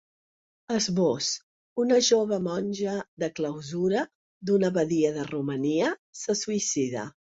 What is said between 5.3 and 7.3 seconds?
Romania se suïcida.